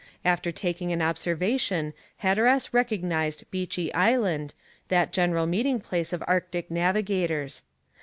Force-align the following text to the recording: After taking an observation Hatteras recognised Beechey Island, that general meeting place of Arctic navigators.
After 0.25 0.51
taking 0.51 0.91
an 0.91 1.03
observation 1.03 1.93
Hatteras 2.23 2.73
recognised 2.73 3.43
Beechey 3.51 3.93
Island, 3.93 4.55
that 4.87 5.13
general 5.13 5.45
meeting 5.45 5.77
place 5.79 6.11
of 6.11 6.23
Arctic 6.25 6.71
navigators. 6.71 7.61